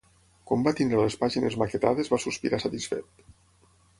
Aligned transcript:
Quan 0.51 0.63
va 0.67 0.71
tenir 0.79 0.97
les 1.01 1.17
pàgines 1.25 1.57
maquetades 1.63 2.11
va 2.13 2.21
sospirar 2.25 2.63
satisfet. 2.65 3.25